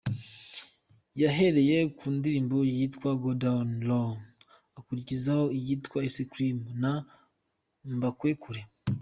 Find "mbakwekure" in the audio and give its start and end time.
7.93-8.61